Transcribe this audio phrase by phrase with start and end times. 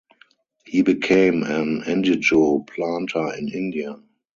[0.65, 3.99] He became an Indigo planter in India.